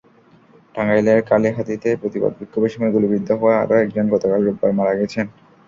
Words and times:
টাঙ্গাইলের 0.75 1.19
কালিহাতীতে 1.29 1.89
প্রতিবাদ 2.01 2.31
বিক্ষোভের 2.39 2.73
সময় 2.73 2.93
গুলিবিদ্ধ 2.95 3.29
হওয়া 3.39 3.55
আরও 3.63 3.75
একজন 3.77 4.05
গতকাল 4.13 4.39
রোববার 4.43 4.71
মারা 4.79 4.93
গেছেন। 4.99 5.25